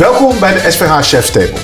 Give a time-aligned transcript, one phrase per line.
[0.00, 1.60] Welkom bij de SVH Chef's Table.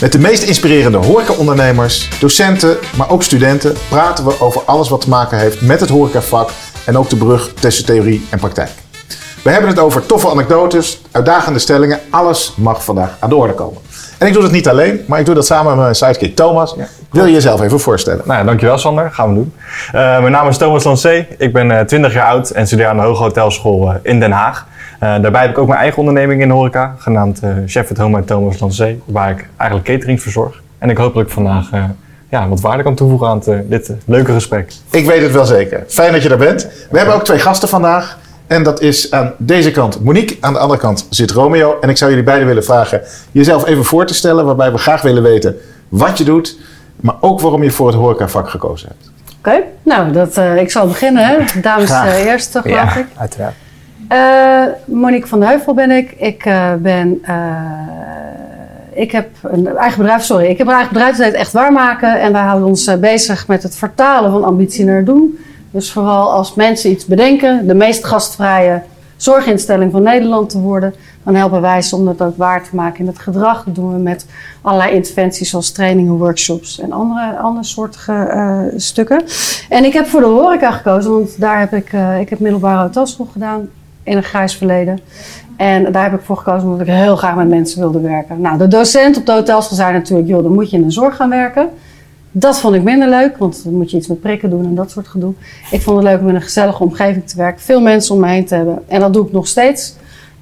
[0.00, 5.08] Met de meest inspirerende horecaondernemers, docenten, maar ook studenten praten we over alles wat te
[5.08, 6.50] maken heeft met het horecavak
[6.86, 8.70] en ook de brug tussen theorie en praktijk.
[9.42, 12.00] We hebben het over toffe anekdotes, uitdagende stellingen.
[12.10, 13.80] Alles mag vandaag aan de orde komen.
[14.18, 16.74] En ik doe dat niet alleen, maar ik doe dat samen met mijn sidekick Thomas.
[17.10, 18.22] Wil je jezelf even voorstellen?
[18.24, 19.54] Nou ja, dankjewel Sander, gaan we doen.
[19.86, 22.96] Uh, mijn naam is Thomas Lancé, ik ben uh, 20 jaar oud en studeer aan
[22.96, 24.66] de Hoge Hotelschool uh, in Den Haag.
[25.22, 28.22] Daarbij heb ik ook mijn eigen onderneming in de horeca, genaamd Chef at Home bij
[28.22, 30.62] Thomas Lancé, waar ik eigenlijk catering verzorg.
[30.78, 31.70] En ik hoop dat ik vandaag
[32.28, 34.72] ja, wat waarde kan toevoegen aan dit leuke gesprek.
[34.90, 35.84] Ik weet het wel zeker.
[35.88, 36.68] Fijn dat je er bent.
[36.90, 38.18] We hebben ook twee gasten vandaag.
[38.46, 41.78] En dat is aan deze kant Monique, aan de andere kant zit Romeo.
[41.80, 45.02] En ik zou jullie beiden willen vragen jezelf even voor te stellen, waarbij we graag
[45.02, 45.56] willen weten
[45.88, 46.58] wat je doet,
[47.00, 49.10] maar ook waarom je voor het horecavak gekozen hebt.
[49.38, 51.26] Oké, nou, dat, uh, ik zal beginnen.
[51.26, 51.60] Hè.
[51.60, 53.06] Dames uh, eerst, geloof ja, ik.
[53.16, 53.54] uiteraard.
[54.08, 56.10] Uh, Monique van de Heuvel ben ik.
[56.10, 57.22] Ik ben...
[58.92, 60.46] ik heb een eigen bedrijf, sorry.
[60.46, 62.20] Ik heb een eigen bedrijf, dat heet Echt Waarmaken.
[62.20, 65.38] En wij houden ons bezig met het vertalen van ambitie naar doen.
[65.70, 68.82] Dus vooral als mensen iets bedenken, de meest gastvrije
[69.16, 73.00] zorginstelling van Nederland te worden, dan helpen wij ze om dat ook waar te maken
[73.00, 73.64] in het gedrag.
[73.64, 74.26] Dat doen we met
[74.62, 77.90] allerlei interventies zoals trainingen, workshops en andere, andere
[78.76, 79.22] stukken.
[79.68, 83.28] En ik heb voor de horeca gekozen, want daar heb ik, ik heb middelbare hotelschool
[83.32, 83.68] gedaan
[84.02, 84.98] in een grijs verleden.
[85.56, 88.40] En daar heb ik voor gekozen omdat ik heel graag met mensen wilde werken.
[88.40, 91.16] Nou, de docent op de hotelschool zei natuurlijk, joh, dan moet je in de zorg
[91.16, 91.68] gaan werken.
[92.30, 94.90] Dat vond ik minder leuk, want dan moet je iets met prikken doen en dat
[94.90, 95.32] soort gedoe.
[95.70, 98.28] Ik vond het leuk om in een gezellige omgeving te werken, veel mensen om me
[98.28, 98.82] heen te hebben.
[98.88, 99.94] En dat doe ik nog steeds.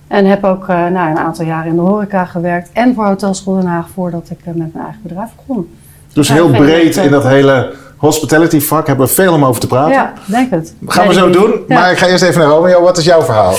[0.07, 3.55] En heb ook uh, nou, een aantal jaren in de horeca gewerkt en voor Hotelschool
[3.55, 5.69] Den Haag voordat ik uh, met mijn eigen bedrijf begon.
[6.13, 9.93] Dus heel breed in dat hele hospitality vak hebben we veel om over te praten.
[9.93, 10.75] Ja, denk het.
[10.87, 11.51] Gaan we zo doen.
[11.69, 11.79] Ja.
[11.79, 12.83] Maar ik ga eerst even naar Romeo.
[12.83, 13.55] Wat is jouw verhaal?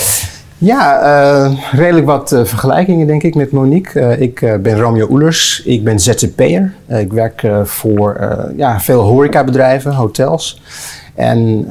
[0.57, 3.99] Ja, uh, redelijk wat uh, vergelijkingen denk ik met Monique.
[3.99, 6.73] Uh, ik ben Romeo Oelers, ik ben ZZP'er.
[6.87, 10.61] ik werk voor ja, veel horecabedrijven, hotels.
[11.15, 11.67] En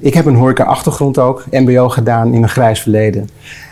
[0.00, 3.28] ik heb een horeca-achtergrond ook, mbo gedaan in een grijs verleden.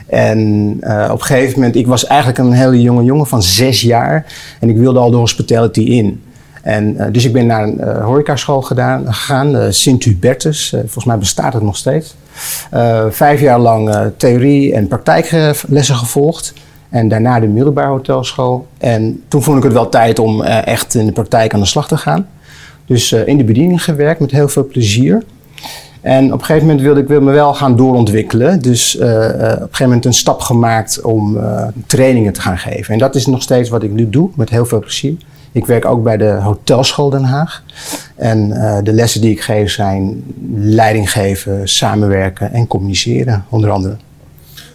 [0.07, 0.71] En
[1.11, 4.27] op een gegeven moment, ik was eigenlijk een hele jonge jongen van zes jaar.
[4.61, 6.23] En ik wilde al de hospitality in.
[6.63, 10.69] En, uh, dus ik ben naar een uh, horecaschool gedaan, gegaan, uh, Sint-Hubertus.
[10.71, 12.15] volgens mij bestaat het nog steeds.
[13.11, 16.53] vijf jaar lang theorie- en praktijklessen gevolgd.
[16.89, 18.67] En daarna de middelbare hotelschool.
[18.79, 21.89] En toen vond ik het wel tijd om echt in de praktijk aan de slag
[21.89, 22.29] te gaan.
[22.85, 25.23] Dus in de bediening gewerkt met heel veel plezier.
[26.01, 28.63] En op een gegeven moment wilde ik wil me wel gaan doorontwikkelen.
[28.63, 31.39] Dus op een gegeven moment een stap gemaakt om
[31.87, 32.93] trainingen te gaan geven.
[32.93, 35.15] En dat is nog steeds wat ik nu doe, met heel veel plezier.
[35.53, 37.63] Ik werk ook bij de Hotelschool Den Haag.
[38.17, 40.25] En uh, de lessen die ik geef zijn
[40.55, 43.95] leiding geven, samenwerken en communiceren, onder andere.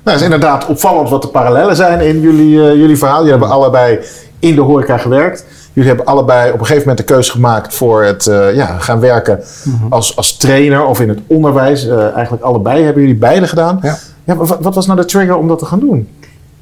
[0.03, 3.17] Nou, het is inderdaad opvallend wat de parallellen zijn in jullie, uh, jullie verhaal.
[3.17, 3.99] Jullie hebben allebei
[4.39, 5.45] in de horeca gewerkt.
[5.73, 8.99] Jullie hebben allebei op een gegeven moment de keuze gemaakt voor het uh, ja, gaan
[8.99, 9.91] werken mm -hmm.
[9.91, 11.87] als, als trainer of in het onderwijs.
[11.87, 13.79] eigenlijk allebei hebben jullie beide gedaan.
[13.81, 13.97] Ja.
[14.23, 16.09] Ja, wat, wat was nou de trigger om dat te gaan doen?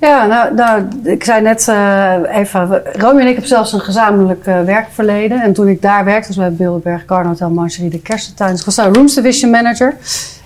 [0.03, 4.47] Ja, nou, nou, ik zei net uh, even, Romy en ik hebben zelfs een gezamenlijk
[4.47, 5.41] uh, werkverleden.
[5.41, 8.52] En toen ik daar werkte, was bij Bilderberg Garden Hotel Margerie de Kerstentuin.
[8.52, 9.96] Dus ik was daar Rooms Division Manager.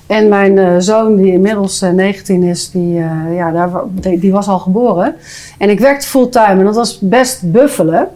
[0.07, 2.93] En mijn uh, zoon, die inmiddels 19 is, die,
[3.31, 5.15] ja, daar, die, die, was al geboren.
[5.57, 8.07] En ik werkte fulltime en dat was best buffelen.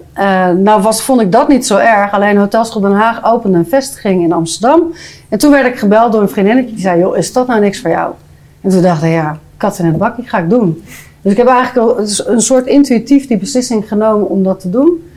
[0.63, 2.11] nou was, vond ik dat niet zo erg.
[2.11, 4.93] Alleen Hotelschool Den Haag opende een vestiging in Amsterdam.
[5.29, 7.81] En toen werd ik gebeld door een vriendinnetje die zei, joh, is dat nou niks
[7.81, 8.13] voor jou?
[8.61, 10.83] En toen dacht ik, ja, kat in het bakje, ga ik doen.
[11.21, 15.09] Dus ik heb eigenlijk een soort intuïtief die beslissing genomen om dat te doen.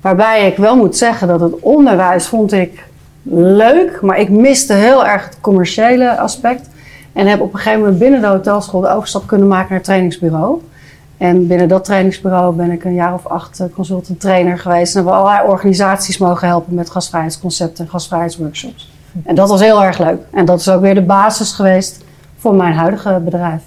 [0.00, 2.84] Waarbij ik wel moet zeggen dat het onderwijs vond ik
[3.32, 6.68] leuk, maar ik miste heel erg het commerciële aspect.
[7.12, 9.86] En heb op een gegeven moment binnen de hotelschool de overstap kunnen maken naar het
[9.86, 10.60] trainingsbureau.
[11.16, 14.94] En binnen dat trainingsbureau ben ik een jaar of acht eh, consultant trainer geweest.
[14.94, 18.92] En hebben we allerlei organisaties mogen helpen met gastvrijheidsconcepten en gastvrijheidsworkshops.
[19.24, 20.20] En dat was heel erg leuk.
[20.30, 22.04] En dat is ook weer de basis geweest
[22.38, 23.62] voor mijn huidige bedrijf.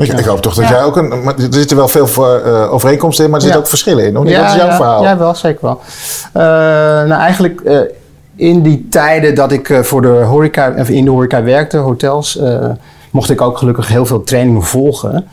[0.00, 1.22] Ik, ik, hoop toch dat jij ook een.
[1.22, 4.12] Maar er zitten wel veel voor, uh, overeenkomsten in, maar er zitten ook verschillen in.
[4.12, 5.02] Ja, Wat is jouw verhaal?
[5.02, 5.80] Ja, wel, zeker wel.
[6.36, 6.42] Uh,
[7.08, 7.80] nou, eigenlijk uh,
[8.36, 12.40] in die tijden dat ik voor de horeca, of in de horeca werkte, hotels,
[13.10, 15.26] mocht ik ook gelukkig heel veel trainingen volgen.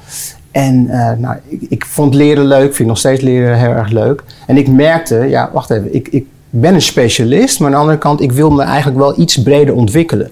[0.52, 0.86] En
[1.20, 4.24] nou, ik, ik, vond leren leuk, vind nog steeds leren heel erg leuk.
[4.48, 7.98] En ik merkte, ja, wacht even, ik, ik ben een specialist, maar aan de andere
[7.98, 10.32] kant, ik wil me eigenlijk wel iets breder ontwikkelen.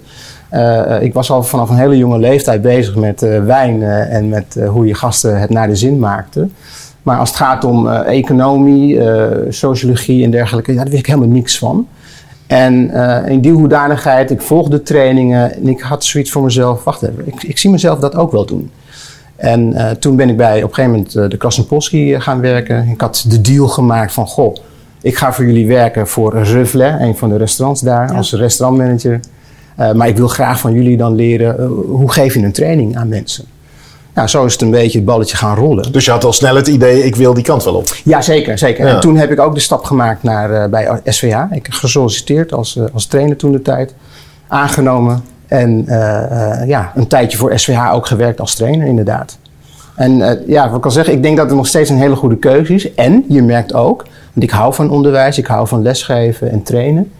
[0.55, 4.29] Uh, ik was al vanaf een hele jonge leeftijd bezig met uh, wijn uh, en
[4.29, 6.47] met hoe je gasten het naar de zin maakte.
[7.03, 8.99] Maar als het gaat om economie,
[9.49, 11.87] sociologie en dergelijke, ja, daar weet ik helemaal niks van.
[12.47, 12.91] En
[13.25, 17.43] in die hoedanigheid, ik volgde trainingen en ik had zoiets voor mezelf, wacht even, ik,
[17.43, 18.71] ik zie mezelf dat ook wel doen.
[19.35, 22.87] En eh, toen ben ik bij op een gegeven moment de Krasnopolski gaan werken.
[22.87, 24.55] Ik had de deal gemaakt van, goh,
[25.01, 29.19] ik ga voor jullie werken voor Revle, een van de restaurants daar, als restaurantmanager.
[29.79, 33.07] Uh, maar ik wil graag van jullie dan leren, hoe geef je een training aan
[33.07, 33.45] mensen?
[34.13, 35.91] Nou, zo is het een beetje het balletje gaan rollen.
[35.91, 37.95] Dus je had al snel het idee, ik wil die kant wel op.
[38.03, 38.57] Ja, zeker.
[38.57, 38.87] zeker.
[38.87, 41.37] En toen heb ik ook de stap gemaakt naar, bij SVH.
[41.51, 43.93] Ik heb gesolliciteerd als, als trainer toen de tijd.
[44.47, 45.23] Aangenomen.
[45.47, 45.85] En
[46.67, 49.37] ja, een tijdje voor SVH ook gewerkt als trainer, inderdaad.
[49.95, 52.37] En ja, wat ik kan zeggen, ik denk dat het nog steeds een hele goede
[52.37, 52.93] keuze is.
[52.93, 57.11] En je merkt ook, want ik hou van onderwijs, ik hou van lesgeven en trainen.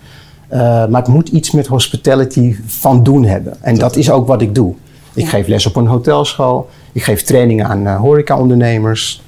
[0.53, 3.53] Uh, maar het moet iets met hospitality van doen hebben.
[3.61, 4.73] En dat is ook wat ik doe.
[5.13, 5.29] Ik ja.
[5.29, 6.69] geef les op een hotelschool.
[6.91, 9.23] Ik geef trainingen aan uh, horeca-ondernemers.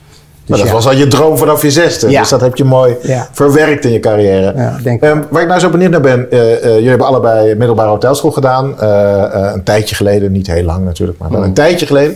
[0.46, 0.74] Dus maar dat ja.
[0.74, 2.10] was al je droom vanaf je zesde.
[2.10, 2.20] Ja.
[2.20, 2.96] Dus dat heb je mooi
[3.32, 4.54] verwerkt in je carrière.
[4.56, 6.28] Ja, denk um, waar ik nou zo benieuwd naar ben.
[6.30, 8.82] Uh, uh, jullie hebben allebei middelbare hotelschool gedaan.
[9.54, 10.32] een tijdje geleden.
[10.32, 12.16] Niet heel lang natuurlijk, maar wel een tijdje geleden.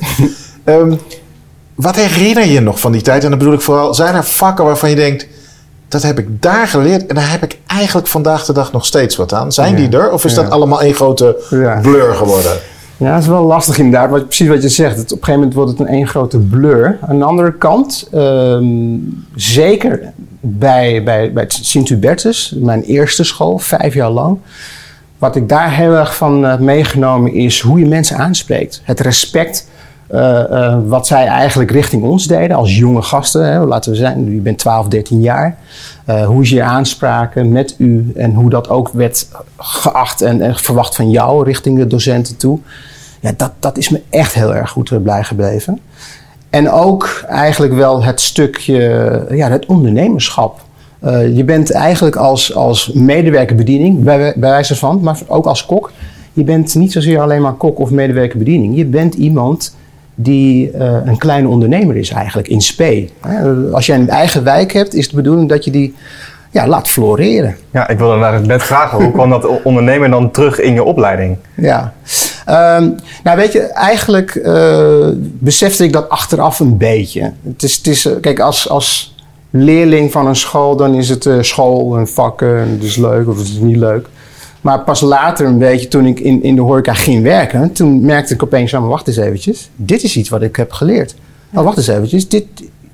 [0.66, 1.00] um,
[1.76, 3.24] wat herinner je nog van die tijd?
[3.24, 5.28] En dan bedoel ik vooral, zijn er vakken waarvan je denkt,
[5.92, 9.16] dat heb ik daar geleerd en daar heb ik eigenlijk vandaag de dag nog steeds
[9.16, 9.52] wat aan.
[9.52, 11.38] Zijn die er of is dat allemaal één grote
[11.82, 12.52] blur geworden?
[12.98, 14.10] Ja, dat is wel lastig inderdaad.
[14.10, 14.98] Wat, precies wat je zegt.
[14.98, 16.98] Het, op een gegeven moment wordt het een één grote blur.
[17.08, 24.10] Aan de andere kant, um, zeker bij, bij, bij Sint-Hubertus, mijn eerste school, vijf jaar
[24.10, 24.38] lang.
[25.18, 28.82] Wat ik daar heel erg van heb meegenomen is hoe je mensen aanspreekt.
[28.84, 29.68] Het respect
[30.14, 33.52] uh, uh, wat zij eigenlijk richting ons deden als jonge gasten.
[33.52, 35.58] Hè, laten we zijn, u bent 12, 13 jaar.
[36.10, 39.28] Uh, hoe ze je aanspraken met u en hoe dat ook werd
[39.58, 42.60] geacht en, verwacht van jou richting de docenten toe.
[43.20, 45.80] Ja, dat, dat is me echt heel erg goed blij gebleven.
[46.50, 50.60] En ook eigenlijk wel het stukje, ja, het ondernemerschap.
[51.34, 55.92] je bent eigenlijk als, als medewerkerbediening, bij, bij wijze van, maar ook als kok.
[56.34, 58.76] Je bent niet zozeer alleen maar kok of medewerkerbediening.
[58.76, 59.76] Je bent iemand
[60.24, 63.10] die uh, een kleine ondernemer is eigenlijk in spe.
[63.72, 65.96] Als jij een eigen wijk hebt, is de bedoeling dat je die
[66.52, 67.56] ja, laat floreren.
[67.72, 71.38] Ja, ik wilde eigenlijk net vragen, hoe kwam dat ondernemer dan terug in je opleiding?
[71.56, 71.94] Ja,
[72.50, 77.32] um, nou weet je, eigenlijk uh, besefte ik dat achteraf een beetje.
[77.48, 79.16] Het is, het is, kijk, als, als
[79.50, 83.28] leerling van een school, dan is het uh, school en vakken, en het is leuk
[83.28, 84.08] of het is niet leuk.
[84.62, 88.34] Maar pas later een beetje, toen ik in, in de horeca ging werken, toen merkte
[88.34, 91.16] ik opeens, wacht eens eventjes, dit is iets wat ik heb geleerd.
[91.54, 92.46] Oh, wacht eens eventjes, dit,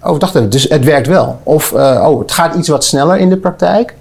[0.04, 1.40] oh, dacht even, dus het werkt wel.
[1.44, 3.96] Of, uh, oh, het gaat iets wat sneller in de praktijk,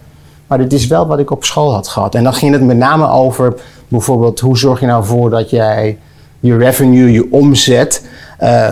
[0.47, 2.15] maar dit is wel wat ik op school had gehad.
[2.15, 3.55] En dan ging het met name over
[3.89, 5.99] bijvoorbeeld, hoe zorg je nou voor dat jij
[6.41, 8.03] je revenue, je omzet,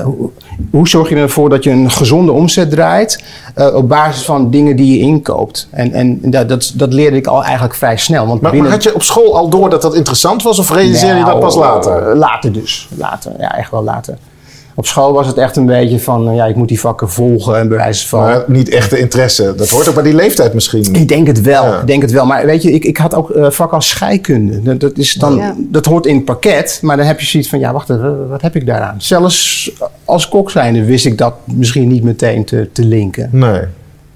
[0.05, 0.31] hoe,
[0.71, 3.25] hoe, zorg je ervoor dat je een gezonde omzet draait
[3.57, 5.69] uh, op basis van dingen die je inkoopt?
[5.71, 8.27] En, en dat, dat, dat leerde ik al eigenlijk vrij snel.
[8.27, 8.71] Want maar, binnen...
[8.71, 11.33] maar, had je op school al door dat dat interessant was of realiseerde nou, je
[11.33, 12.09] dat pas later?
[12.11, 12.89] Uh, later dus.
[12.97, 14.17] Later, ja, echt wel later.
[14.77, 17.69] Op school was het echt een beetje van, ja, ik moet die vakken volgen en
[17.69, 18.21] bewijzen van.
[18.21, 19.55] Maar niet echte interesse.
[19.57, 20.95] Dat hoort ook bij die leeftijd misschien.
[20.95, 21.65] Ik denk het wel.
[21.65, 21.81] Ja.
[21.81, 22.27] Ik denk het wel.
[22.27, 24.63] Maar weet je, ik, ik had ook uh, vak als scheikunde.
[24.63, 25.55] Dat, dat, is dan, ja.
[25.59, 26.79] dat hoort in het pakket.
[26.83, 28.95] Maar dan heb je zoiets van, ja, wacht even, wat heb ik daaraan?
[28.99, 29.71] Zelfs
[30.05, 33.29] als kok zijnde wist ik dat misschien niet meteen te, te linken.
[33.33, 33.61] Nee.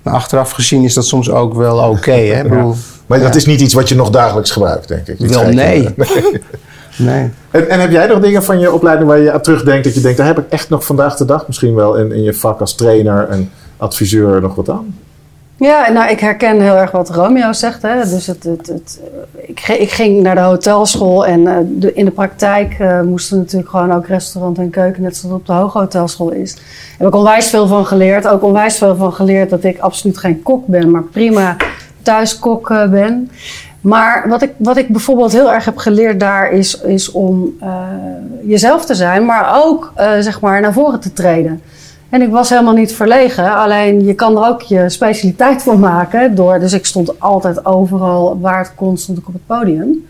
[0.02, 1.96] Maar achteraf gezien is dat soms ook wel oké.
[1.96, 2.40] Okay, hè?
[2.40, 2.72] Ja.
[3.06, 5.18] Maar dat is niet iets wat je nog dagelijks gebruikt, denk ik.
[5.18, 5.54] Wel, nee.
[5.54, 5.88] Nee.
[7.50, 10.00] En, en, heb jij nog dingen van je opleiding waar je aan terugdenkt dat je
[10.00, 12.60] denkt, daar heb ik echt nog vandaag de dag misschien wel in, in je vak
[12.60, 14.94] als trainer en adviseur nog wat aan?
[15.58, 17.82] Ja, nou, ik herken heel erg wat Romeo zegt.
[17.82, 17.94] Hè.
[18.10, 19.00] Dus het, het, het,
[19.36, 23.70] ik, ik, ging naar de hotelschool en uh, de, in de praktijk uh, moesten natuurlijk
[23.70, 26.54] gewoon ook restaurant en keuken, net zoals op de hooghotelschool is.
[26.54, 26.64] Daar
[26.98, 28.28] heb ik onwijs veel van geleerd.
[28.28, 31.56] Ook onwijs veel van geleerd dat ik absoluut geen kok ben, maar prima
[32.02, 33.30] thuiskok uh, ben.
[33.80, 37.68] Maar wat ik, wat ik bijvoorbeeld heel erg heb geleerd daar is, is om uh,
[38.42, 41.62] jezelf te zijn, maar ook uh, zeg maar naar voren te treden.
[42.08, 46.34] En ik was helemaal niet verlegen, alleen je kan er ook je specialiteit van maken.
[46.34, 50.06] Door, dus ik stond altijd overal waar het kon, stond ik op het podium.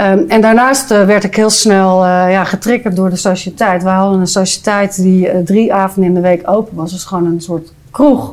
[0.00, 3.82] Um, en daarnaast uh, werd ik heel snel ja, getriggerd door de sociëteit.
[3.82, 7.40] We hadden een sociëteit die drie avonden in de week open was, dus gewoon een
[7.40, 8.32] soort kroeg.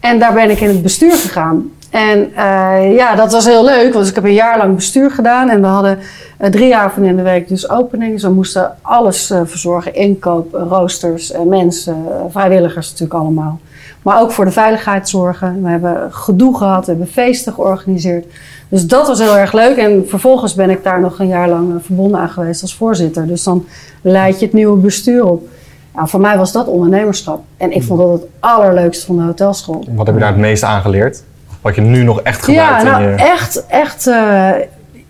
[0.00, 1.70] En daar ben ik in het bestuur gegaan.
[1.92, 5.48] En uh, ja, dat was heel leuk, want ik heb een jaar lang bestuur gedaan.
[5.48, 5.98] En we hadden
[6.40, 8.12] uh, drie avonden in de week dus opening.
[8.12, 9.94] Dus we moesten alles uh, verzorgen.
[9.94, 11.96] Inkoop, roosters, mensen,
[12.30, 13.60] vrijwilligers natuurlijk allemaal.
[14.02, 15.62] Maar ook voor de veiligheid zorgen.
[15.62, 18.26] We hebben gedoe gehad, we hebben feesten georganiseerd.
[18.68, 19.76] Dus dat was heel erg leuk.
[19.76, 23.26] En vervolgens ben ik daar nog een jaar lang verbonden aan geweest als voorzitter.
[23.26, 23.66] Dus dan
[24.02, 25.48] leid je het nieuwe bestuur op.
[25.94, 27.42] Nou, voor mij was dat ondernemerschap.
[27.56, 29.84] En ik vond dat het allerleukste van de hotelschool.
[29.94, 31.22] Wat heb je daar het meeste aan geleerd?
[31.62, 32.82] Wat je nu nog echt gebruikt?
[32.82, 33.16] Ja, nou in je...
[33.16, 34.06] echt, echt.
[34.06, 34.50] Uh,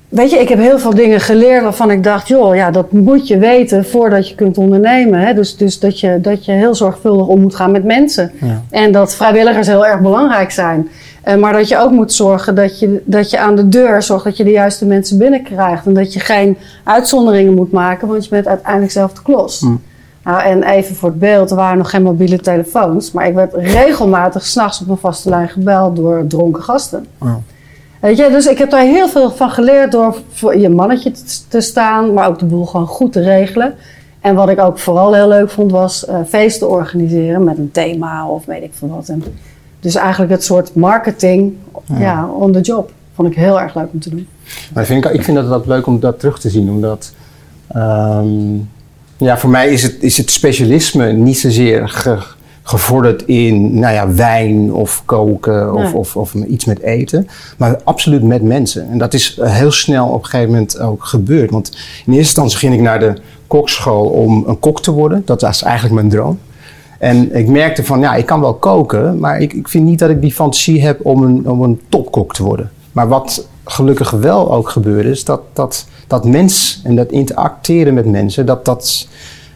[0.09, 3.29] weet je, ik heb heel veel dingen geleerd waarvan ik dacht, joh, ja, dat moet
[3.29, 5.21] je weten voordat je kunt ondernemen.
[5.21, 5.35] Hè?
[5.35, 8.33] Dus, dus dat, je, dat je heel zorgvuldig om moet gaan met mensen.
[8.41, 8.63] Ja.
[8.71, 10.89] En dat vrijwilligers heel erg belangrijk zijn.
[11.23, 14.25] Eh, maar dat je ook moet zorgen dat je, dat je aan de deur zorgt
[14.25, 15.87] dat je de juiste mensen binnenkrijgt.
[15.87, 19.61] En dat je geen uitzonderingen moet maken, want je bent uiteindelijk zelf de klos.
[19.61, 19.75] Hm.
[20.25, 23.12] Nou, en even voor het beeld, er waren nog geen mobiele telefoons.
[23.12, 27.07] Maar ik werd regelmatig s'nachts op mijn vaste lijn gebeld door dronken gasten.
[27.19, 27.35] Oh.
[28.00, 31.12] Weet je, dus ik heb daar heel veel van geleerd door voor je mannetje
[31.49, 33.75] te, staan, maar ook de boel gewoon goed te regelen.
[34.21, 38.29] En wat ik ook vooral heel leuk vond, was eh, feesten organiseren met een thema
[38.29, 39.09] of weet ik veel wat.
[39.09, 39.23] En
[39.81, 41.55] dus eigenlijk het soort marketing
[41.99, 42.26] ja.
[42.26, 42.91] on the job.
[43.14, 44.29] Vond ik heel erg leuk om te doen.
[44.75, 47.12] Maar ik vind, ik vind dat dat leuk om dat terug te zien, omdat
[47.69, 48.55] ehm,
[49.23, 52.19] ja, voor mij is het, is het specialisme niet zozeer ge-
[52.62, 55.95] gevorderd in nou ja, wijn of koken of, Nee.
[55.95, 58.91] of, of iets met eten, maar absoluut met mensen.
[58.91, 61.50] En dat is heel snel op een gegeven moment ook gebeurd.
[61.50, 61.79] Want in
[62.12, 63.14] eerste instantie ging ik naar de
[63.47, 65.23] kokschool om een kok te worden.
[65.25, 66.38] Dat was eigenlijk mijn droom.
[66.99, 70.11] En ik merkte van, ja, ik kan wel koken, maar ik, ik vind niet dat
[70.11, 72.71] ik die fantasie heb om een, om een topkok te worden.
[72.93, 78.07] Maar wat gelukkig wel ook gebeurde, is dat, dat, dat mens en dat interacteren met
[78.07, 79.07] mensen, dat, dat,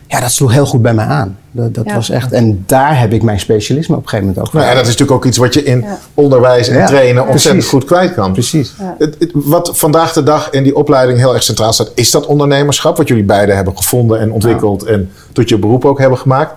[0.07, 1.39] ja, dat sloeg heel goed bij mij aan.
[1.51, 1.95] Dat, dat Ja.
[1.95, 4.73] was echt, en daar heb ik mijn specialisme op een gegeven moment ook Nou ja,
[4.75, 5.99] dat is natuurlijk ook iets wat je in Ja.
[6.15, 7.71] onderwijs en Ja, trainen ontzettend precies.
[7.71, 8.33] goed kwijt kan.
[8.33, 8.73] Precies.
[8.99, 12.27] Het, het- wat vandaag de dag in die opleiding heel erg centraal staat, is dat
[12.27, 12.97] ondernemerschap.
[12.97, 16.53] Wat jullie beiden hebben gevonden en ontwikkeld en tot je beroep ook hebben gemaakt.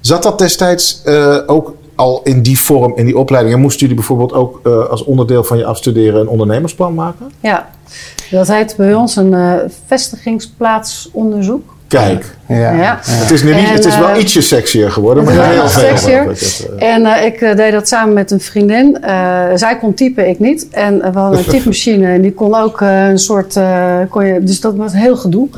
[0.00, 3.54] Zat dat destijds eh, ook al in die vorm, in die opleiding?
[3.54, 7.32] En moesten jullie bijvoorbeeld ook eh, als onderdeel van je afstuderen een ondernemersplan maken?
[7.40, 7.70] Ja,
[8.30, 9.54] dat heet bij ons een eh,
[9.86, 11.74] vestigingsplaatsonderzoek.
[11.98, 12.72] Kijk, Ja.
[12.72, 12.98] Ja.
[13.02, 15.68] het is, nu niet, En, het is wel eh, ietsje sexier geworden, maar heel veel.
[15.68, 16.24] sexier.
[16.24, 19.02] Het, eh, En eh, ik deed dat samen met een vriendin.
[19.02, 20.68] Eh, zij kon typen, ik niet.
[20.70, 23.56] En we hadden een typemachine en die kon ook een soort...
[23.56, 25.48] eh, kon je, dus dat was heel gedoe.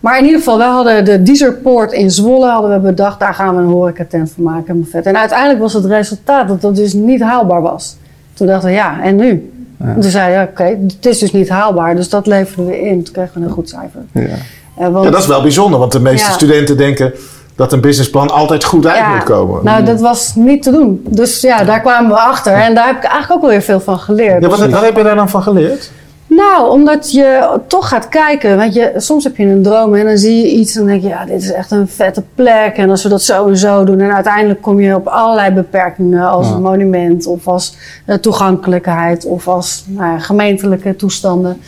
[0.00, 3.20] Maar in ieder geval, wij hadden de Dieserpoort in Zwolle hadden we bedacht.
[3.20, 4.64] Daar gaan we een horecatent van maken.
[4.66, 5.06] Helemaal vet.
[5.06, 7.96] En uiteindelijk was het resultaat dat dat dus niet haalbaar was.
[8.34, 9.50] Toen dachten we, ja, en nu?
[9.78, 11.96] En toen zeiden we, oké, het is dus niet haalbaar.
[11.96, 13.02] Dus dat leverden we in.
[13.02, 14.00] Toen kregen we een goed cijfer.
[14.12, 14.36] Ja.
[14.76, 16.32] Eh, want- ja, dat is wel bijzonder, want de meeste Ja.
[16.34, 17.12] studenten denken
[17.56, 19.64] dat een businessplan altijd goed uit moet komen.
[19.64, 21.02] Nou, dat was niet te doen.
[21.08, 22.52] Dus ja, daar kwamen we achter.
[22.52, 24.42] En daar heb ik eigenlijk ook wel weer veel van geleerd.
[24.42, 25.90] Ja, wat, wat heb je daar dan van geleerd?
[26.36, 28.56] Nou, omdat je toch gaat kijken.
[28.56, 31.02] Want je, soms heb je een droom en dan zie je iets en dan denk
[31.02, 32.76] je, ja, dit is echt een vette plek.
[32.76, 34.00] En als we dat zo en zo doen.
[34.00, 36.54] En uiteindelijk kom je op allerlei beperkingen als Ja.
[36.54, 37.76] een monument of als
[38.06, 41.60] eh, toegankelijkheid of als nou gemeentelijke toestanden.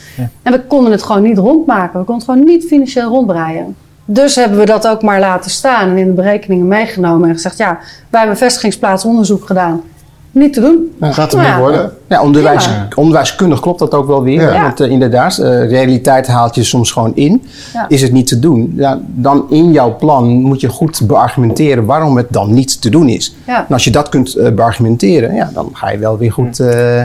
[0.42, 1.98] En we konden het gewoon niet rondmaken.
[1.98, 3.76] We konden het gewoon niet financieel rondbreien.
[4.04, 7.56] Dus hebben we dat ook maar laten staan en in de berekeningen meegenomen en gezegd,
[7.58, 7.78] ja,
[8.10, 9.82] wij hebben vestigingsplaatsonderzoek gedaan.
[10.32, 10.92] Niet te doen.
[11.00, 11.60] Gaat er Nou niet ja.
[11.62, 11.92] worden?
[12.08, 12.88] Ja, onderwijs, Ja.
[12.94, 14.52] onderwijskundig klopt dat ook wel weer.
[14.52, 14.62] Ja.
[14.62, 17.42] Want eh, inderdaad, eh, realiteit haalt je soms gewoon in.
[17.74, 17.84] Ja.
[17.88, 22.16] Is het niet te doen, ja, dan in jouw plan moet je goed beargumenteren waarom
[22.16, 23.34] het dan niet te doen is.
[23.46, 23.58] Ja.
[23.68, 27.00] En als je dat kunt eh, beargumenteren, ja, dan ga je wel weer goed eh,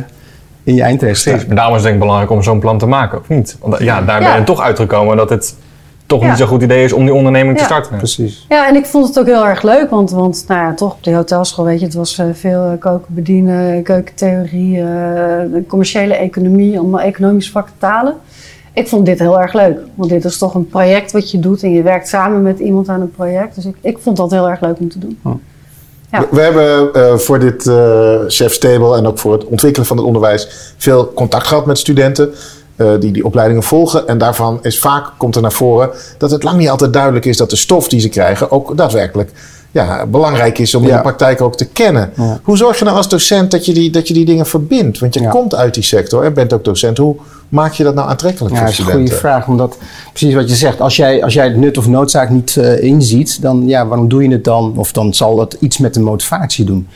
[0.63, 0.95] in je.
[0.97, 1.45] Precies.
[1.45, 3.57] Maar daarom is het denk ik belangrijk om zo'n plan te maken, of niet?
[3.61, 4.35] Want ja, daar ben Ja.
[4.35, 5.55] je toch uitgekomen dat het
[6.13, 6.29] toch Ja.
[6.29, 7.67] niet zo'n goed idee is om die onderneming te Ja.
[7.69, 7.97] starten.
[7.97, 8.45] Precies.
[8.49, 11.03] Ja, en ik vond het ook heel erg leuk, want, want nou ja, toch op
[11.03, 14.85] die hotelschool, weet je, het was eh, veel eh, koken, bedienen, keukentheorie, eh,
[15.53, 18.13] de commerciële economie, allemaal economische vakken talen.
[18.73, 21.63] Ik vond dit heel erg leuk, want dit is toch een project wat je doet
[21.63, 23.55] en je werkt samen met iemand aan een project.
[23.55, 25.19] Dus ik, ik vond dat heel erg leuk om te doen.
[26.11, 26.25] Ja.
[26.31, 30.05] We, hebben eh, voor dit eh Chef's Table en ook voor het ontwikkelen van het
[30.05, 32.29] onderwijs veel contact gehad met studenten.
[32.75, 34.07] Eh, die die opleidingen volgen.
[34.07, 37.37] En daarvan is vaak, komt er naar voren, dat het lang niet altijd duidelijk is
[37.37, 39.31] dat de stof die ze krijgen ook daadwerkelijk
[39.71, 40.95] ja, belangrijk is om in Ja.
[40.95, 42.11] de praktijk ook te kennen.
[42.15, 42.39] Ja.
[42.43, 44.99] Hoe zorg je nou als docent dat je die, dat je die dingen verbindt?
[44.99, 45.29] Want je Ja.
[45.29, 46.97] komt uit die sector en bent ook docent.
[46.97, 47.15] Hoe
[47.49, 49.29] maak je dat nou aantrekkelijk Ja, voor dat is een goede studenten?
[49.29, 49.47] vraag.
[49.47, 49.77] Omdat,
[50.13, 53.41] precies wat je zegt, als jij, als jij het nut of noodzaak niet eh, inziet,
[53.41, 54.73] dan ja, waarom doe je het dan?
[54.75, 56.87] Of dan zal het iets met de motivatie doen.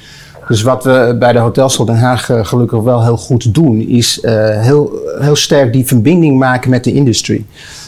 [0.48, 4.20] Dus wat we bij de Hotelschool Den Haag eh, gelukkig wel heel goed doen, is
[4.20, 7.46] eh, heel, heel sterk die verbinding maken met de industrie.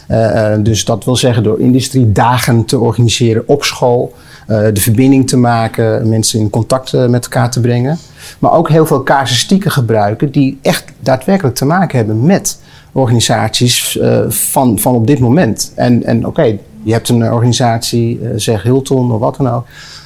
[0.07, 4.13] Eh, dus dat wil zeggen door industriedagen te organiseren op school,
[4.47, 7.97] de verbinding te maken, mensen in contact met elkaar te brengen.
[8.39, 12.59] Maar ook heel veel casuïstieken gebruiken die echt daadwerkelijk te maken hebben met
[12.91, 15.71] organisaties van, van op dit moment.
[15.75, 19.65] En, en oké, je hebt een organisatie, zeg Hilton of wat dan ook.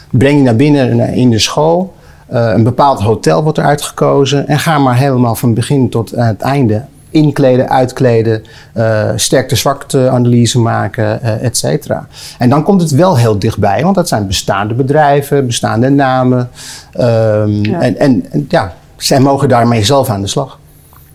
[0.10, 1.94] Breng je naar binnen in de school.
[2.28, 4.48] Eh, een bepaald hotel wordt eruit gekozen.
[4.48, 10.60] En ga maar helemaal van begin tot aan het einde inkleden, uitkleden, eh sterkte-zwakte analyse
[10.60, 12.08] maken, eh et cetera.
[12.38, 16.50] En dan komt het wel heel dichtbij, want dat zijn bestaande bedrijven, bestaande namen.
[16.94, 17.82] Ehm, Ja.
[17.82, 20.60] En, en, en ja, zij mogen daarmee zelf aan de slag.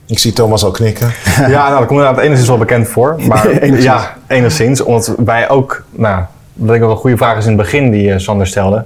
[0.07, 1.11] Ik zie Thomas al knikken.
[1.39, 3.15] Ja, nou, dat komt inderdaad enigszins wel bekend voor.
[3.29, 3.85] Maar Enigszins.
[3.85, 4.81] ja, enigszins.
[4.81, 6.23] Omdat wij ook, nou,
[6.55, 8.85] dat ik ook een goede vraag is in het begin die eh, Sander stelde.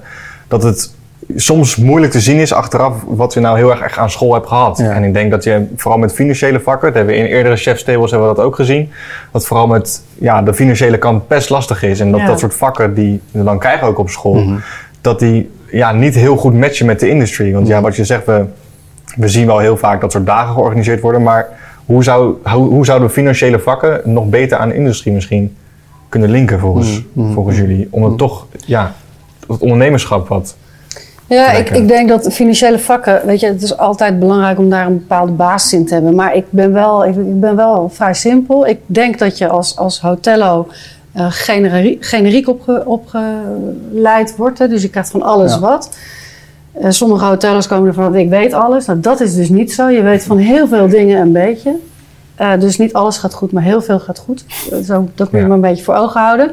[0.49, 0.91] Dat het
[1.37, 4.47] soms moeilijk te zien is achteraf wat je nou heel erg echt aan school hebt
[4.47, 4.79] gehad.
[4.79, 4.91] Ja.
[4.91, 8.11] En ik denk dat je vooral met financiële vakken, dat hebben we in eerdere chefstables
[8.11, 8.91] hebben we dat ook gezien.
[9.33, 12.01] Dat vooral met ja, de financiële kant best lastig is.
[12.01, 12.27] En dat Ja.
[12.27, 14.57] dat soort vakken die we dan krijgen ook op school, Mhm.
[15.01, 17.53] dat die ja, niet heel goed matchen met de industry.
[17.53, 18.45] Want ja, wat je zegt, we,
[19.17, 21.23] we zien wel heel vaak dat soort dagen georganiseerd worden.
[21.23, 21.49] Maar
[21.87, 25.57] hoe, zou, hoe, hoe zouden financiële vakken nog beter aan de industrie misschien
[26.09, 27.89] kunnen linken volgens, Mm, volgens jullie?
[27.91, 28.93] Om het toch, ja,
[29.49, 30.57] het ondernemerschap wat.
[31.33, 34.87] Ja, ik, ik denk dat financiële vakken, weet je, het is altijd belangrijk om daar
[34.87, 36.15] een bepaalde basis in te hebben.
[36.15, 38.67] Maar ik ben wel, ik, ik ben wel vrij simpel.
[38.67, 40.69] Ik denk dat je als, als hotello
[41.13, 44.59] eh, generi- generiek opge, opgeleid wordt.
[44.59, 45.61] Hè, dus je krijgt van alles Ja.
[45.61, 45.97] wat.
[46.73, 48.87] Eh, sommige hotellers komen ervan dat ik weet alles.
[48.87, 49.89] Nou, dat is dus niet zo.
[49.89, 51.77] Je weet van heel veel dingen een beetje.
[52.35, 54.45] Eh, dus niet alles gaat goed, maar heel veel gaat goed.
[54.85, 55.47] Zo, dat moet je Ja.
[55.47, 56.51] maar een beetje voor ogen houden.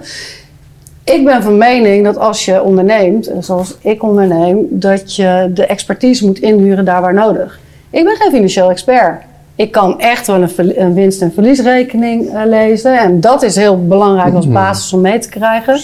[1.09, 6.25] Ik ben van mening dat als je onderneemt, zoals ik onderneem, dat je de expertise
[6.25, 7.59] moet inhuren daar waar nodig.
[7.89, 9.21] Ik ben geen financieel expert.
[9.55, 12.99] Ik kan echt wel een, winst- en verliesrekening eh, lezen.
[12.99, 15.79] En dat is heel belangrijk als basis om mee te krijgen.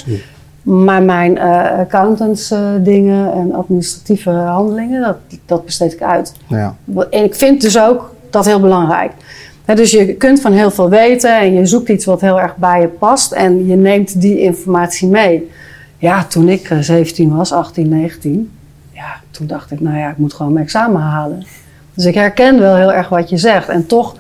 [0.62, 6.34] Maar mijn eh accountants eh, dingen en administratieve handelingen, dat, dat besteed ik uit.
[6.48, 6.76] Ja.
[7.10, 9.12] En ik vind dus ook dat heel belangrijk.
[9.74, 12.82] Dus je kunt van heel veel weten en je zoekt iets wat heel erg bij
[12.82, 15.50] je past en je neemt die informatie mee.
[15.98, 18.52] Ja, toen ik eh, 17 was, 18, 19,
[18.92, 21.46] ja, toen dacht ik, nou ja, ik moet gewoon mijn examen halen.
[21.94, 23.70] Dus ik herken wel heel erg wat je zegt.
[23.70, 24.16] En toch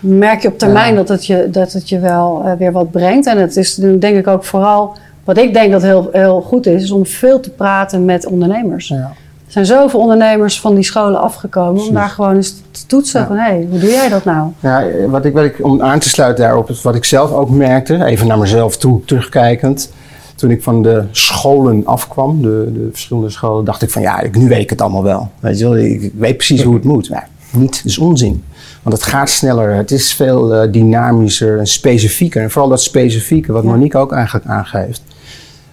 [0.00, 0.96] merk je op termijn Ja.
[0.96, 3.26] dat, het je, dat het je wel eh, weer wat brengt.
[3.26, 6.82] En het is denk ik ook vooral, wat ik denk dat heel, heel goed is,
[6.82, 8.88] is om veel te praten met ondernemers.
[8.88, 9.12] Ja.
[9.46, 13.26] Er zijn zoveel ondernemers van die scholen afgekomen om daar gewoon eens te toetsen Ja.
[13.26, 14.50] van hé, hey, hoe doe jij dat nou?
[14.60, 18.04] Ja, wat ik, wat ik, om aan te sluiten daarop, wat ik zelf ook merkte,
[18.04, 19.92] even naar mezelf toe terugkijkend.
[20.34, 24.36] Toen ik van de scholen afkwam, de, de verschillende scholen, dacht ik van ja, ik,
[24.36, 25.30] nu weet ik het allemaal wel.
[25.40, 27.10] Weet je wel, ik, ik weet precies hoe het moet.
[27.10, 28.44] Maar niet, dat is onzin.
[28.82, 32.42] Want het gaat sneller, het is veel eh, dynamischer en specifieker.
[32.42, 33.64] En vooral dat specifieke, wat.
[33.64, 35.02] Monique ook eigenlijk aangeeft.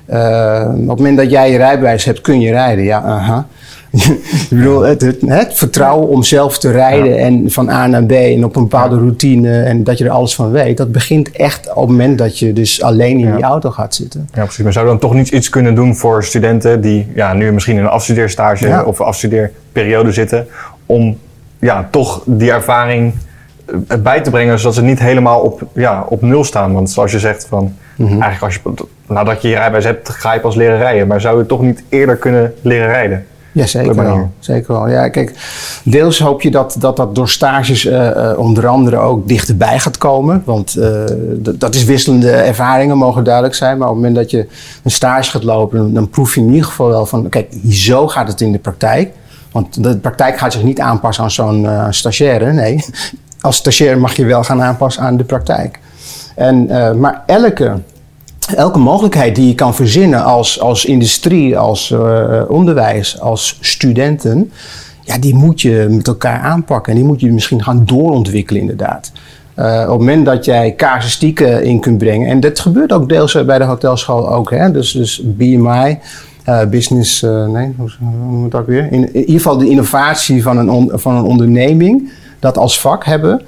[0.06, 2.84] Eh, op het moment dat jij je rijbewijs hebt, kun je rijden.
[2.84, 3.47] Ja, aha.
[4.01, 8.12] ik bedoel, het, het, het vertrouwen om zelf te rijden en van A naar B
[8.12, 11.69] en op een bepaalde routine en dat je er alles van weet, dat begint echt
[11.73, 13.36] op het moment dat je dus alleen in Ja.
[13.36, 14.29] die auto gaat zitten.
[14.34, 14.63] Ja, precies.
[14.63, 17.75] Maar zouden we dan toch niet iets kunnen doen voor studenten die ja, nu misschien
[17.77, 20.47] in een afstudeerstage of afstudeerperiode zitten,
[20.86, 21.17] om
[21.60, 23.13] ja, toch die ervaring
[23.88, 26.73] eh, bij te brengen, zodat ze niet helemaal op, ja, op nul staan.
[26.73, 28.21] Want zoals je zegt, van, Mhm.
[28.21, 31.08] eigenlijk als je, nadat je je rijbewijs hebt, ga je pas leren rijden.
[31.08, 33.25] Maar zou je toch niet eerder kunnen leren rijden?
[33.54, 34.32] Ja, zeker wel.
[34.39, 34.89] Zeker wel.
[34.89, 35.34] Ja, kijk,
[35.84, 39.98] deels hoop je dat dat, dat door stages eh, eh, onder andere ook dichterbij gaat
[39.98, 40.42] komen.
[40.46, 41.04] Want eh,
[41.56, 43.78] dat is wisselende ervaringen, mogen duidelijk zijn.
[43.78, 44.48] Maar op het moment dat je
[44.84, 47.30] een stage gaat lopen, dan, dan proef je in ieder geval wel van...
[47.30, 49.12] Kijk, zo gaat het in de praktijk.
[49.52, 52.52] Want de praktijk gaat zich niet aanpassen aan zo'n stagiaire.
[52.52, 52.86] Nee,
[53.42, 55.80] als stagiair mag je wel gaan aanpassen aan de praktijk.
[56.36, 56.68] En,
[57.00, 57.80] maar elke
[58.45, 64.51] elke mogelijkheid die je kan verzinnen als, als industrie, als eh, onderwijs, als studenten,
[65.01, 66.91] ja, die moet je met elkaar aanpakken.
[66.91, 69.12] En die moet je misschien gaan doorontwikkelen, inderdaad.
[69.53, 73.36] Eh, op het moment dat jij casuïstieken in kunt brengen, en dat gebeurt ook deels
[73.36, 74.71] eh, bij de hotelschool ook, hè?
[74.71, 75.97] Dus, dus BMI,
[76.69, 78.91] business, nee, hoe je het ook weer?
[78.91, 83.41] In, ieder geval de innovatie van een, van een onderneming, dat als vak hebben.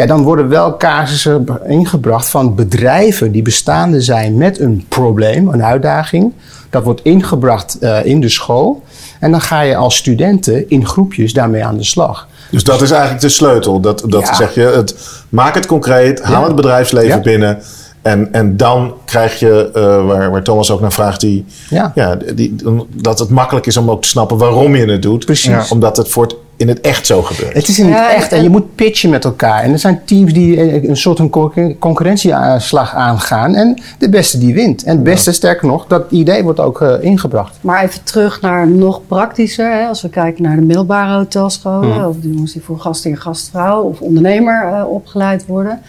[0.00, 5.62] Ja, dan worden wel casussen ingebracht van bedrijven die bestaande zijn met een probleem, een
[5.64, 6.32] uitdaging.
[6.70, 8.82] Dat wordt ingebracht eh, in de school.
[9.20, 12.28] En dan ga je als studenten in groepjes daarmee aan de slag.
[12.50, 13.80] Dus dat is eigenlijk de sleutel.
[13.80, 14.34] Dat, dat Ja.
[14.34, 14.96] zeg je, het,
[15.28, 16.46] maak het concreet, haal Ja.
[16.46, 17.20] het bedrijfsleven Ja.
[17.20, 17.58] binnen.
[18.02, 21.92] En, en dan krijg je, eh, waar, waar Thomas ook naar vraagt, die, Ja.
[21.94, 22.54] ja, die,
[22.94, 25.24] dat het makkelijk is om ook te snappen waarom je het doet.
[25.24, 25.70] Precies.
[25.70, 27.54] Omdat het voor het, in het echt zo gebeurt.
[27.54, 29.62] Het is in het Ja, echt en en- je moet pitchen met elkaar.
[29.62, 33.54] En er zijn teams die eh, een soort van concur- concurrentieslag aangaan.
[33.54, 34.82] En de beste die wint.
[34.84, 37.58] En het beste, sterker nog, dat idee wordt ook eh, ingebracht.
[37.60, 39.72] Maar even terug naar nog praktischer.
[39.72, 43.82] Hè, als we kijken naar de middelbare hotelscholen, of de jongens die voor gastheer, gastvrouw
[43.82, 45.80] of ondernemer eh, opgeleid worden.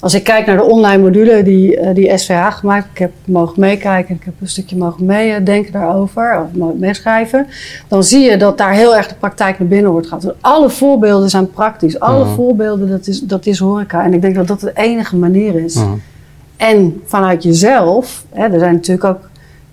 [0.00, 3.60] Als ik kijk naar de online module die, eh, die SVH gemaakt, ik heb mogen
[3.60, 7.46] meekijken, ik heb een stukje mogen meedenken daarover, of meeschrijven,
[7.88, 10.24] dan zie je dat daar heel erg de praktijk naar binnen wordt gehaald.
[10.24, 14.04] Dus alle voorbeelden zijn praktisch, alle voorbeelden dat is, dat is horeca.
[14.04, 15.82] En ik denk dat dat de enige manier is.
[16.56, 19.28] En vanuit jezelf, hè, er zijn natuurlijk ook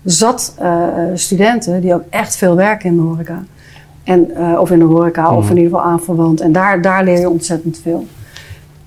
[0.06, 3.44] zat eh, studenten die ook echt veel werken in de horeca.
[4.04, 6.40] En, eh, of in de horeca, of in ieder geval aanverwant.
[6.40, 8.06] En daar, daar leer je ontzettend veel.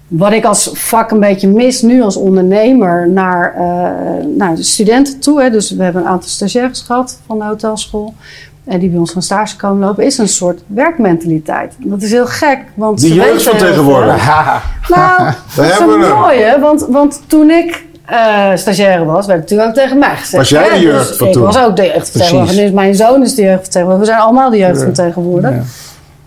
[0.09, 5.19] Wat ik als vak een beetje mis nu als ondernemer naar, eh, naar de studenten
[5.19, 5.41] toe.
[5.41, 5.49] Hè.
[5.49, 8.13] Dus we hebben een aantal stagiaires gehad van de hotelschool.
[8.63, 11.73] En die bij ons van stage komen lopen, is een soort werkmentaliteit.
[11.77, 12.59] Dat is heel gek.
[12.73, 14.17] Want Die ze jeugd van tegenwoordig.
[14.21, 14.61] Haha.
[14.87, 16.57] Nou, dat is een mooie.
[16.59, 20.31] Want, want toen ik eh, stagiaire was, werd natuurlijk ook tegen mij gezegd.
[20.31, 21.43] Was jij de jeugd dus van ik toen?
[21.43, 22.43] was ook de jeugdvertegenwoordiger.
[22.43, 22.57] Precies.
[22.57, 23.99] Nu is mijn zoon is de jeugdvertegenwoordiger.
[23.99, 25.49] We zijn allemaal de jeugd van tegenwoordig.
[25.49, 25.63] Ja.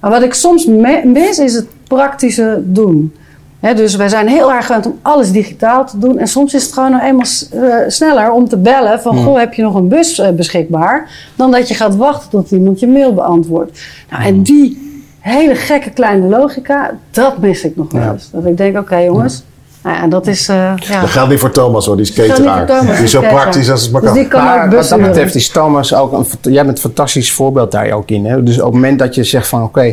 [0.00, 0.66] Maar wat ik soms
[1.04, 3.14] mis, is het praktische doen.
[3.62, 6.18] Hè, dus wij zijn heel erg gewend om alles digitaal te doen.
[6.18, 9.14] En soms is het gewoon nog eenmaal eh, sneller om te bellen van...
[9.16, 9.24] Hmm.
[9.24, 11.10] goh, heb je nog een bus eh, beschikbaar?
[11.36, 13.80] Dan dat je gaat wachten tot iemand je mail beantwoordt.
[14.10, 14.32] Nou, Hmm.
[14.34, 18.12] en die hele gekke kleine logica, dat mis ik nog wel Ja.
[18.12, 18.28] eens.
[18.32, 19.42] Dat ik denk, oké jongens...
[19.82, 20.48] Nou ja, dat is...
[20.48, 21.00] eh, ja.
[21.00, 22.66] Dat geldt niet voor Thomas hoor, die is geldt niet cateraar.
[22.66, 24.18] voor Thomas, Die is zo praktisch als het maar Dus kan.
[24.18, 27.32] die kan Maar ook wat dat betreft is Thomas ook een, jij bent een fantastisch
[27.32, 28.24] voorbeeld daar ook in.
[28.24, 28.42] Hè?
[28.42, 29.92] Dus op het moment dat je zegt van oké,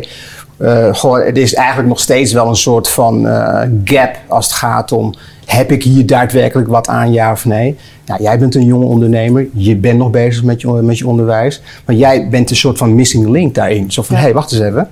[0.92, 4.92] goh, er is eigenlijk nog steeds wel een soort van eh, gap als het gaat
[4.92, 5.14] om
[5.46, 7.76] heb ik hier daadwerkelijk wat aan, ja of nee?
[8.06, 11.62] Nou, jij bent een jonge ondernemer, je bent nog bezig met je, met je onderwijs,
[11.86, 13.92] maar jij bent een soort van missing link daarin.
[13.92, 14.26] Zo van, hé, Ja.
[14.26, 14.88] hey, wacht eens even.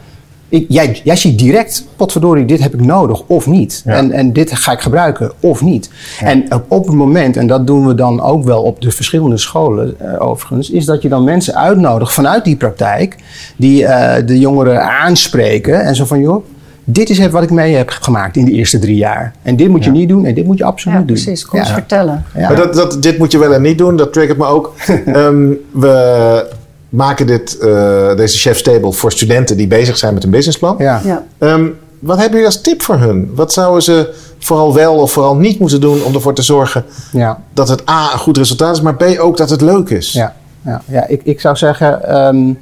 [0.50, 3.82] Ik, jij, jij ziet direct, potverdorie, dit heb ik nodig of niet.
[3.84, 3.92] Ja.
[3.92, 5.90] En, en dit ga ik gebruiken of niet.
[6.20, 9.36] En op- op het moment, en dat doen we dan ook wel op de verschillende
[9.38, 13.16] scholen eh, overigens, is dat je dan mensen uitnodigt vanuit die praktijk,
[13.56, 16.44] die eh, de jongeren aanspreken en zo van, joh,
[16.84, 19.32] dit is wat ik mee heb gemaakt in de eerste drie jaar.
[19.42, 21.14] En dit moet je niet doen en dit moet je absoluut Ja, doen.
[21.14, 21.44] precies.
[21.46, 21.74] Kom eens Ja.
[21.74, 22.24] vertellen.
[22.34, 22.48] Ja.
[22.48, 24.72] Maar dat, dat, dit moet je wel en niet doen, dat triggert me ook.
[25.06, 26.46] Ehm, we
[26.88, 30.74] maken dit, eh, deze chef's table voor studenten die bezig zijn met een businessplan.
[30.78, 31.00] Ja.
[31.04, 31.24] Ja.
[31.38, 31.66] Ehm,
[31.98, 33.30] wat hebben jullie als tip voor hun?
[33.34, 37.42] Wat zouden ze vooral wel of vooral niet moeten doen om ervoor te zorgen Ja.
[37.52, 40.12] dat het A een goed resultaat is, maar B ook dat het leuk is?
[40.12, 42.52] Ja, ja, ja ik, ik zou zeggen, ehm,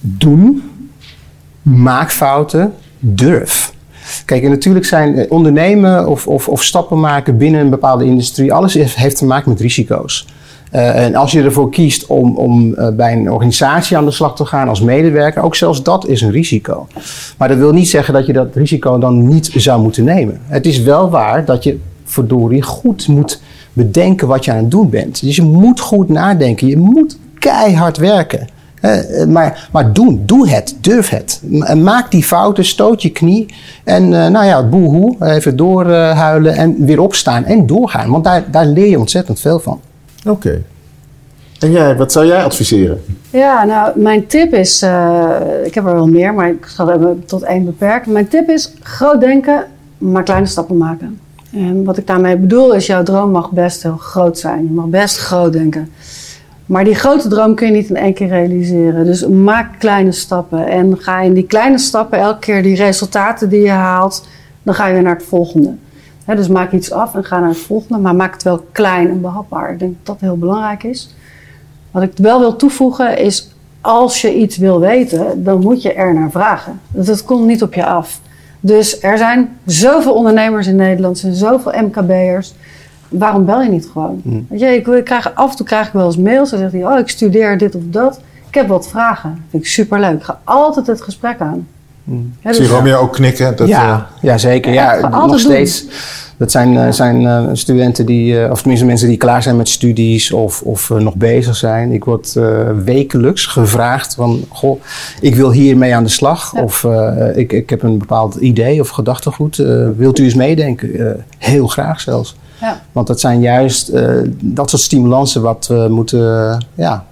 [0.00, 0.70] doen,
[1.62, 3.74] maak fouten, durf.
[4.24, 8.52] Kijk, en natuurlijk zijn eh, ondernemen of, of, of stappen maken binnen een bepaalde industrie,
[8.52, 10.26] alles heeft, heeft te maken met risico's.
[10.70, 14.36] Eh, en als je ervoor kiest om, om eh, bij een organisatie aan de slag
[14.36, 16.86] te gaan als medewerker, ook zelfs dat is een risico.
[17.38, 20.40] Maar dat wil niet zeggen dat je dat risico dan niet zou moeten nemen.
[20.46, 23.40] Het is wel waar dat je verdorie goed moet
[23.72, 25.22] bedenken wat je aan het doen bent.
[25.22, 26.66] Dus je moet goed nadenken.
[26.66, 28.46] Je moet keihard werken.
[28.80, 31.42] Eh, maar, maar doen, doe het, durf het.
[31.76, 33.46] Maak die fouten, stoot je knie.
[33.84, 38.10] En nou ja, boehoe, even doorhuilen en weer opstaan en doorgaan.
[38.10, 39.80] Want daar, daar leer je ontzettend veel van.
[40.26, 40.62] Oké.
[41.60, 43.02] En jij, wat zou jij adviseren?
[43.30, 47.00] Ja, nou, mijn tip is, eh, ik heb er wel meer, maar ik zal het
[47.00, 48.12] even tot één beperken.
[48.12, 49.66] Mijn tip is groot denken,
[49.98, 51.20] maar kleine stappen maken.
[51.52, 54.64] En wat ik daarmee bedoel is, jouw droom mag best heel groot zijn.
[54.64, 55.90] Je mag best groot denken.
[56.66, 59.04] Maar die grote droom kun je niet in één keer realiseren.
[59.04, 60.66] Dus maak kleine stappen.
[60.66, 64.26] En ga in die kleine stappen elke keer die resultaten die je haalt,
[64.62, 65.74] dan ga je weer naar het volgende.
[66.26, 68.02] Dus maak iets af en ga naar het volgende.
[68.02, 69.72] Maar maak het wel klein en behapbaar.
[69.72, 71.14] Ik denk dat dat heel belangrijk is.
[71.90, 76.14] Wat ik wel wil toevoegen is, als je iets wil weten, dan moet je er
[76.14, 76.80] naar vragen.
[76.88, 78.20] Dat komt niet op je af.
[78.60, 82.54] Dus er zijn zoveel ondernemers in Nederland, er zijn zoveel MKB'ers.
[83.08, 84.20] Waarom bel je niet gewoon?
[84.48, 86.50] Weet je, ik, ik krijg, af en toe krijg ik wel eens mails.
[86.50, 88.20] Dan zegt hij, oh, ik studeer dit of dat.
[88.48, 89.30] Ik heb wat vragen.
[89.30, 90.16] Dat vind ik superleuk.
[90.16, 91.66] Ik ga altijd het gesprek aan.
[92.06, 93.56] Ik dus- zie Romeo ook knikken.
[93.56, 94.72] Dat, ja, ja, zeker.
[94.72, 95.38] Ja, nog doen.
[95.38, 95.84] steeds.
[96.38, 99.68] Dat zijn, eh, zijn eh, studenten die, eh, of tenminste mensen die klaar zijn met
[99.68, 101.92] studies of, of eh, nog bezig zijn.
[101.92, 102.44] Ik word eh,
[102.84, 104.80] wekelijks gevraagd van, goh,
[105.20, 106.52] ik wil hiermee aan de slag.
[106.54, 106.62] Ja.
[106.62, 109.58] Of eh, ik, ik heb een bepaald idee of gedachtegoed.
[109.58, 110.94] Eh, wilt u eens meedenken?
[110.94, 112.36] Eh, heel graag zelfs.
[112.60, 112.80] Ja.
[112.92, 117.04] Want dat zijn juist eh, dat soort stimulansen wat we moeten, eh, ja,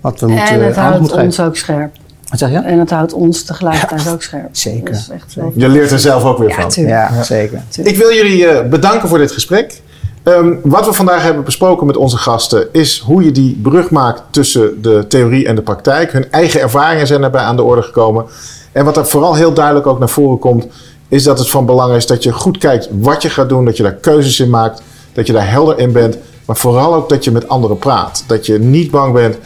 [0.00, 1.96] wat we moeten en het houdt moeten ons ook scherp.
[2.32, 2.58] Wat zeg je?
[2.58, 4.48] En het houdt ons tegelijkertijd ook scherp.
[4.52, 4.84] zeker.
[4.92, 5.36] Dat is echt.
[5.54, 6.68] Je leert er zelf ook weer Ja, van.
[6.70, 6.94] tuurlijk.
[7.10, 7.62] Ja, zeker.
[7.82, 9.80] Ik wil jullie eh, bedanken voor dit gesprek.
[10.22, 14.22] Ehm, wat we vandaag hebben besproken met onze gasten is hoe je die brug maakt
[14.30, 16.12] tussen de theorie en de praktijk.
[16.12, 18.24] Hun eigen ervaringen zijn daarbij aan de orde gekomen.
[18.72, 20.66] En wat er vooral heel duidelijk ook naar voren komt,
[21.08, 23.76] is dat het van belang is dat je goed kijkt wat je gaat doen, dat
[23.76, 26.16] je daar keuzes in maakt, dat je daar helder in bent,
[26.46, 28.24] maar vooral ook dat je met anderen praat.
[28.26, 29.36] Dat je niet bang bent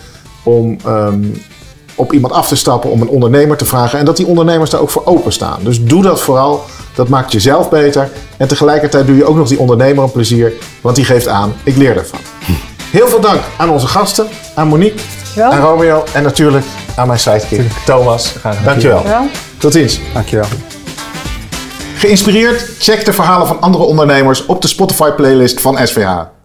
[0.45, 1.25] om ehm,
[1.97, 4.81] op iemand af te stappen, om een ondernemer te vragen en dat die ondernemers daar
[4.81, 5.59] ook voor openstaan.
[5.63, 6.65] Dus doe dat vooral.
[6.95, 8.11] Dat maakt jezelf beter.
[8.37, 11.77] En tegelijkertijd doe je ook nog die ondernemer een plezier, want die geeft aan, ik
[11.77, 12.19] leer ervan.
[12.91, 15.01] Heel veel dank aan onze gasten, aan Monique,
[15.41, 16.65] aan Romeo en natuurlijk
[16.97, 18.33] aan mijn sidekick Thomas.
[18.43, 18.65] Dankjewel.
[18.65, 19.27] Dankjewel.
[19.59, 20.01] Tot ziens.
[20.13, 20.47] Dankjewel.
[21.97, 22.71] Geïnspireerd?
[22.79, 26.36] Check de verhalen van andere ondernemers op de Spotify playlist van SVH.